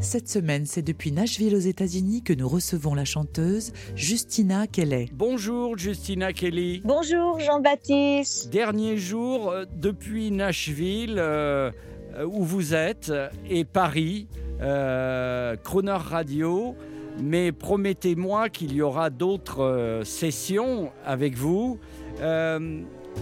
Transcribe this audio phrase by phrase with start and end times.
[0.00, 5.10] Cette semaine, c'est depuis Nashville aux États-Unis que nous recevons la chanteuse Justina Kelly.
[5.12, 6.82] Bonjour Justina Kelly.
[6.84, 8.50] Bonjour Jean-Baptiste.
[8.50, 11.70] Dernier jour euh, depuis Nashville, euh,
[12.16, 13.12] euh, où vous êtes,
[13.48, 14.28] et Paris,
[14.60, 16.76] euh, Croner Radio.
[17.22, 21.78] Mais promettez-moi qu'il y aura d'autres sessions avec vous.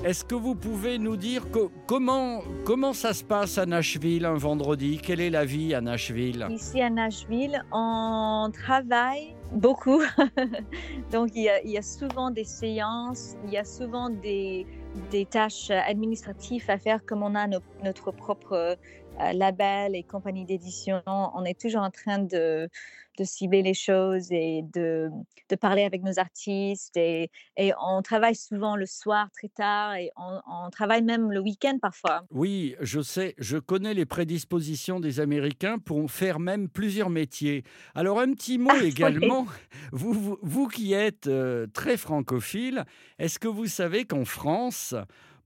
[0.05, 4.34] Est-ce que vous pouvez nous dire co- comment, comment ça se passe à Nashville un
[4.34, 4.98] vendredi?
[5.01, 6.45] Quelle est la vie à Nashville?
[6.51, 10.02] Ici à Nashville, on travaille beaucoup.
[11.13, 14.66] Donc il y, a, souvent des séances, il y a souvent des,
[15.30, 18.76] tâches administratives à faire comme on a no- notre propre
[19.23, 21.02] euh, label et compagnie d'édition.
[21.06, 22.68] On est toujours en train de,
[23.18, 25.10] de cibler les choses et de,
[25.48, 26.96] de parler avec nos artistes.
[26.96, 31.40] Et, et on travaille souvent le soir très tard et on, on travaille même le
[31.40, 32.24] week-end parfois.
[32.30, 37.64] Oui, je sais, je connais les prédispositions des Américains pour faire même plusieurs métiers.
[37.95, 38.86] Alors un petit mot oui.
[38.86, 39.46] également,
[39.92, 42.84] vous, vous, vous qui êtes euh, très francophile,
[43.18, 44.95] est-ce que vous savez qu'en France,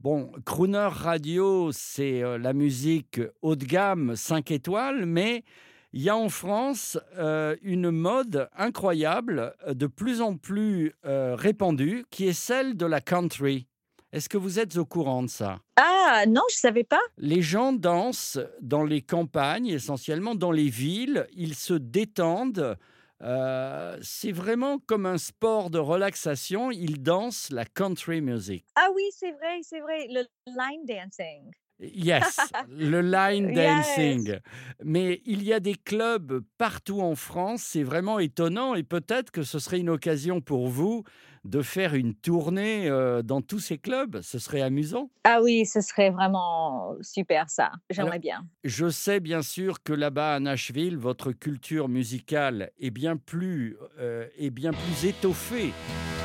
[0.00, 5.44] bon, Crooner Radio, c'est euh, la musique haut de gamme 5 étoiles, mais
[5.92, 11.34] il y a en France euh, une mode incroyable, euh, de plus en plus euh,
[11.34, 13.66] répandue, qui est celle de la country.
[14.12, 15.58] Est-ce que vous êtes au courant de ça?
[15.76, 17.00] Ah non, je savais pas.
[17.18, 21.26] les gens dansent dans les campagnes, essentiellement dans les villes.
[21.34, 22.76] Ils se détendent.
[23.22, 26.70] Euh, c'est vraiment comme un sport de relaxation.
[26.70, 28.64] Ils dansent la country music.
[28.74, 31.50] Ah oui, c'est vrai, c'est vrai, le line dancing.
[31.78, 33.54] Yes, le line Yes.
[33.54, 34.38] dancing.
[34.82, 37.62] Mais il y a des clubs partout en France.
[37.62, 38.74] C'est vraiment étonnant.
[38.74, 41.04] Et peut-être que ce serait une occasion pour vous
[41.46, 44.20] de faire une tournée euh, dans tous ces clubs?
[44.22, 45.10] Ce serait amusant.
[45.24, 47.72] Ah oui, ce serait vraiment super ça.
[47.90, 48.46] J'aimerais bien.
[48.64, 54.26] Je sais bien sûr que là-bas à Nashville, votre culture musicale est bien plus, euh,
[54.38, 55.72] est bien plus étoffée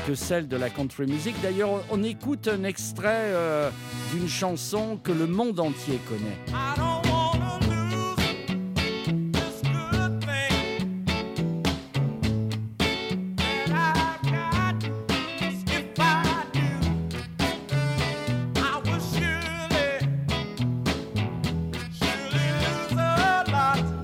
[0.06, 1.34] que celle de la country music.
[1.42, 3.70] D'ailleurs, on, on écoute un extrait euh,
[4.12, 6.81] d'une chanson que le monde entier connaît.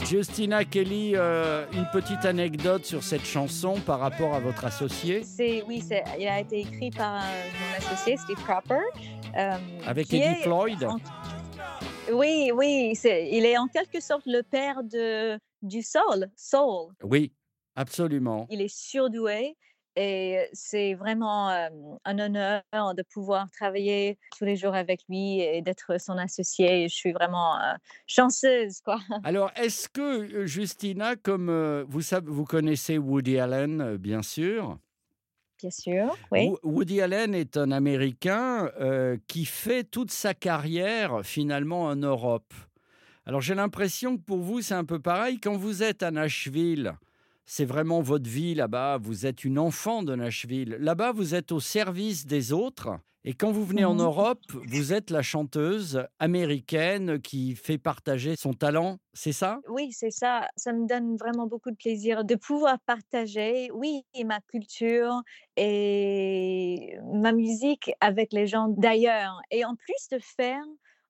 [0.09, 5.63] Justina Kelly, euh, une petite anecdote sur cette chanson par rapport à votre associé C'est
[5.65, 8.81] oui, c'est il a été écrit par euh, mon associé Steve Cropper.
[9.37, 9.53] euh,
[9.87, 10.83] avec Eddie est Floyd.
[10.85, 10.97] en-
[12.13, 16.95] Oui, oui, il est en quelque sorte le père de du soul, soul.
[17.03, 17.35] Oui,
[17.77, 18.47] absolument.
[18.49, 19.57] Il est surdoué
[19.99, 21.69] et c'est vraiment euh,
[22.05, 26.89] un honneur de pouvoir travailler tous les jours avec lui et d'être son associé.
[26.89, 27.75] Je suis vraiment euh,
[28.07, 29.01] chanceuse, quoi.
[29.25, 34.79] Alors, est-ce que Justina, comme euh, vous savez, vous connaissez Woody Allen, bien sûr?
[35.59, 36.53] Bien sûr, oui.
[36.63, 42.55] Woody Allen est un Américain euh, qui fait toute sa carrière finalement en Europe.
[43.27, 45.41] Alors j'ai l'impression que pour vous c'est un peu pareil.
[45.41, 46.95] Quand vous êtes à Nashville,
[47.51, 48.99] c'est vraiment votre vie là-bas.
[48.99, 50.77] Vous êtes une enfant de Nashville.
[50.79, 52.91] Là-bas, vous êtes au service des autres.
[53.25, 53.95] Et quand vous venez en.
[53.95, 58.99] Europe, vous êtes la chanteuse américaine qui fait partager son talent.
[59.15, 59.61] C'est ça?
[59.69, 60.47] Oui, c'est ça.
[60.57, 65.23] Ça me donne vraiment beaucoup de plaisir de pouvoir partager, oui, ma culture
[65.57, 69.41] et ma musique avec les gens d'ailleurs.
[69.51, 70.63] Et en plus de faire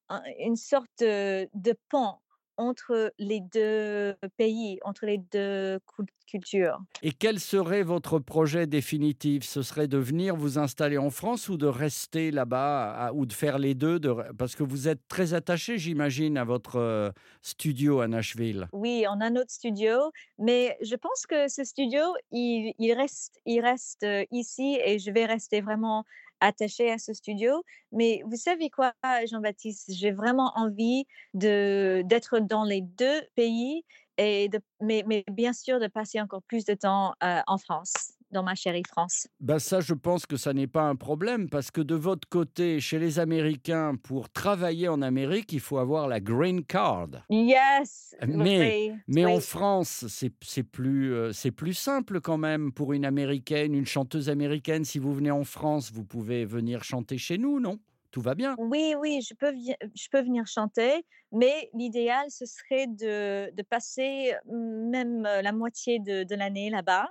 [0.08, 2.14] un- une sorte de, de pont
[2.58, 6.78] entre les deux pays, entre les deux cul- cultures.
[7.02, 9.44] Et quel serait votre projet définitif?
[9.44, 13.58] Ce serait de venir vous installer en France ou de rester là-bas ou de faire
[13.58, 17.10] les deux de- Parce que vous êtes très attaché, j'imagine, à votre euh,
[17.42, 18.68] studio à Nashville.
[18.72, 22.00] Oui, on a notre studio, mais je pense que ce studio,
[22.30, 26.04] il, il reste, il reste euh, ici et je vais rester vraiment
[26.40, 27.62] attachée à ce studio.
[27.92, 28.92] Mais vous savez quoi,
[29.30, 31.04] Jean-Baptiste, j'ai vraiment envie
[31.34, 33.84] d'être dans les deux pays
[34.16, 38.17] et de, mais, mais bien sûr de passer encore plus de temps euh, en France.
[38.30, 39.26] Dans ma chérie France.
[39.40, 42.80] Ben ça, je pense que ça n'est pas un problème parce que de votre côté,
[42.80, 47.08] chez les Américains, pour travailler en Amérique, il faut avoir la green card.
[47.30, 48.14] Yes.
[48.26, 49.32] Mais- oui, Mais oui.
[49.36, 54.28] en France, c'est plus, euh, c'est plus simple quand même pour une américaine, une chanteuse
[54.28, 54.84] américaine.
[54.84, 57.78] Si vous venez en France, vous pouvez venir chanter chez nous, non?
[58.10, 58.54] Tout va bien.
[58.58, 59.52] Oui, oui, je peux,
[59.94, 65.52] je peux venir chanter, mais l'idéal, ce serait de, de passer mm, même euh, la
[65.52, 67.06] moitié de, de l'année là-bas.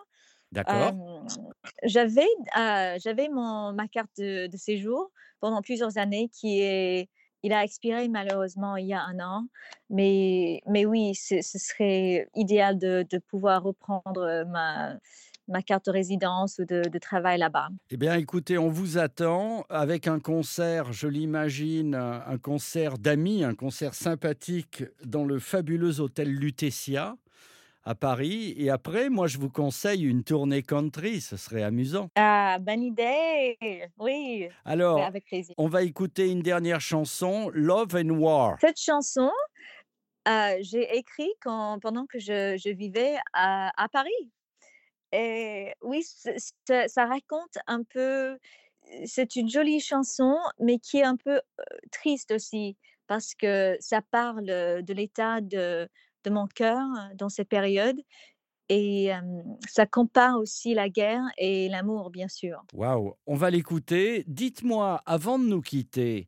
[0.51, 0.93] D'accord
[1.83, 7.09] j'avais j'avais mon ma carte de, de séjour pendant plusieurs années qui est
[7.43, 9.47] il a expiré malheureusement il y a un an
[9.89, 14.97] mais mais oui ce serait idéal de, de pouvoir reprendre ma
[15.47, 17.69] ma carte de résidence ou de, de travail là-bas.
[17.89, 23.55] Eh bien, écoutez, on vous attend avec un concert, je l'imagine, un concert d'amis, un
[23.55, 27.15] concert sympathique dans le fabuleux hôtel Lutetia
[27.87, 28.53] à Paris.
[28.57, 32.09] Et après, moi, je vous conseille une tournée country, ce serait amusant.
[32.15, 33.57] Ah, bonne idée.
[33.97, 35.55] Oui, Alors, avec plaisir.
[35.57, 38.57] on va écouter une dernière chanson, Love and War.
[38.59, 39.31] Cette chanson,
[40.27, 44.31] euh, j'ai écrit quand, pendant que je, je vivais à, à Paris.
[45.13, 48.37] Et oui, ça raconte un peu,
[49.05, 51.63] c'est une jolie chanson, mais qui est un peu euh,
[51.93, 52.75] triste aussi,
[53.07, 55.87] parce que ça parle de l'état de,
[56.23, 56.85] de mon cœur
[57.15, 57.99] dans cette période.
[58.69, 59.11] Et
[59.67, 62.63] ça compare aussi la guerre et l'amour, bien sûr.
[62.73, 64.25] Waouh, on va l'écouter.
[64.27, 66.27] Dites-moi, avant de nous quitter,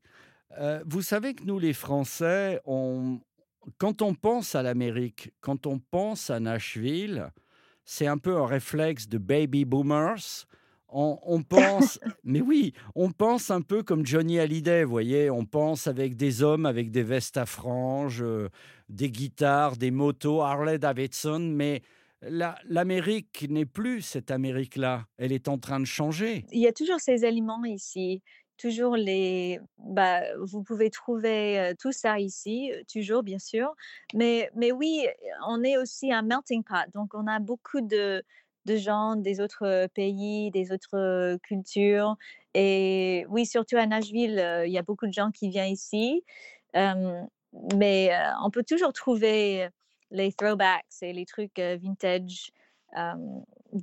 [0.85, 3.19] vous savez que nous, les Français, on,
[3.77, 7.29] quand on pense à l'Amérique, quand on pense à Nashville,
[7.85, 10.45] c'est un peu un réflexe de baby boomers.
[10.91, 15.85] On, pense, mais oui, on pense un peu comme Johnny Hallyday, vous voyez, on pense
[15.85, 18.49] avec des hommes avec des vestes à franges, euh,
[18.89, 21.83] des guitares, des motos, Harley Davidson, mais
[22.21, 25.05] la- l'Amérique n'est plus cette Amérique-là.
[25.17, 26.45] Elle est en train de changer.
[26.51, 28.21] Il y a toujours ces éléments ici,
[28.57, 29.59] toujours les.
[29.77, 33.73] Bah, vous pouvez trouver euh, tout ça ici, toujours bien sûr.
[34.15, 35.05] Mais, mais oui,
[35.47, 36.89] on est aussi un melting pot.
[36.93, 38.23] Donc, on a beaucoup de,
[38.69, 42.15] de gens des autres pays, des autres cultures.
[42.53, 46.23] Et oui, surtout à Nashville, il y a beaucoup de gens qui viennent ici.
[46.73, 48.11] Mais
[48.43, 49.67] on peut toujours trouver
[50.11, 52.51] les throwbacks et les trucs vintage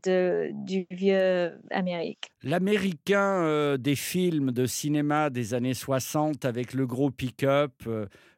[0.04, 2.30] de, du vieux Amérique.
[2.42, 7.72] L'américain des films de cinéma des années 60 avec le gros pick-up,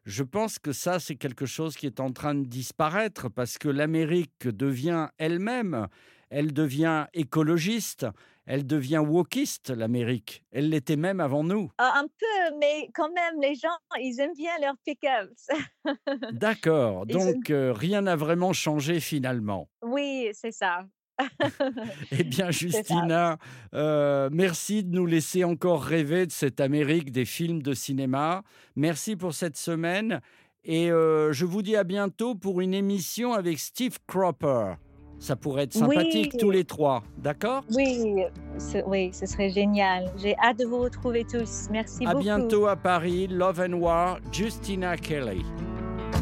[0.05, 3.69] je pense que ça, c'est quelque chose qui est en train de disparaître parce que
[3.69, 5.87] l'Amérique devient elle-même,
[6.29, 8.05] elle devient écologiste,
[8.45, 10.43] elle devient wokiste, l'Amérique.
[10.51, 11.71] Elle l'était même avant nous.
[11.77, 13.67] Ah, Un peu, mais quand même, les gens,
[13.99, 15.49] ils aiment bien leurs pick-ups.
[16.33, 19.69] D'accord, donc euh, rien n'a vraiment changé finalement.
[19.83, 20.85] oui, c'est ça.
[22.11, 22.49] Eh bien.
[22.51, 23.37] Justina,
[23.73, 28.43] euh, merci de nous laisser encore rêver de cette Amérique des films de cinéma.
[28.75, 30.21] Merci pour cette semaine.
[30.63, 34.75] Et euh, je vous dis à bientôt pour une émission avec Steve Cropper.
[35.19, 36.39] Ça pourrait être sympathique Oui.
[36.39, 37.63] tous les trois, d'accord?
[37.75, 38.23] Oui,
[38.57, 40.09] ce, oui, ce serait génial.
[40.17, 41.67] J'ai hâte de vous retrouver tous.
[41.69, 42.23] Merci À beaucoup.
[42.23, 45.43] bientôt à Paris, Love and War, Justina Kelly.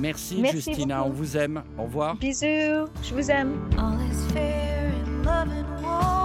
[0.02, 1.10] Merci, Merci Justina, beaucoup.
[1.10, 1.64] on vous aime.
[1.78, 2.16] Au revoir.
[2.18, 3.54] Bisous, je vous aime.
[3.78, 6.17] All is fair in love and war,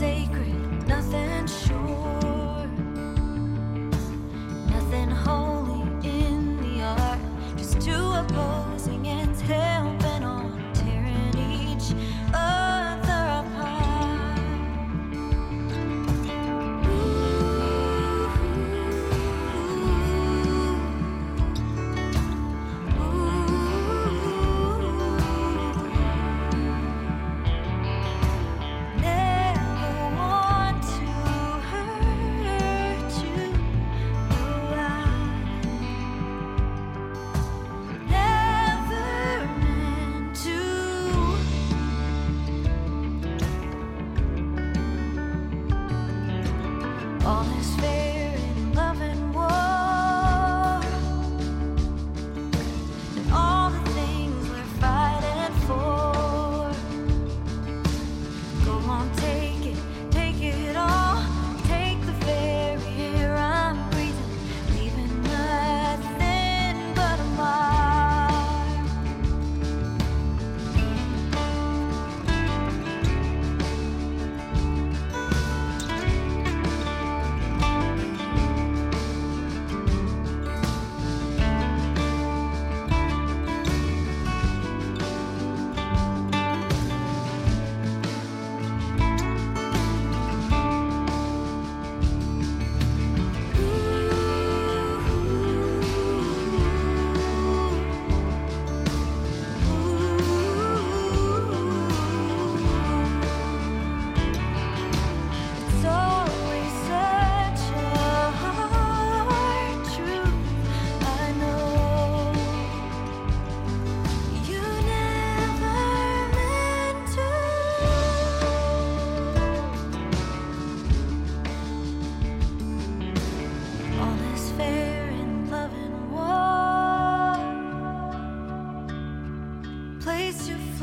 [0.00, 0.49] sacred,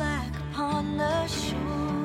[0.08, 1.97] black upon the shore.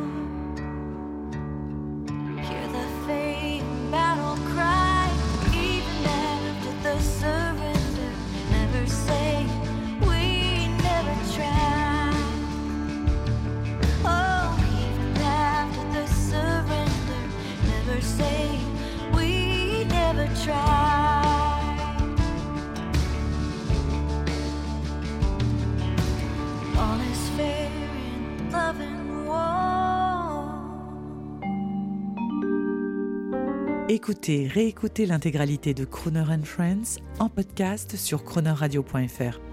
[33.95, 39.52] Écoutez, réécoutez l'intégralité de Crooner and Friends en podcast sur croonerradio.fr.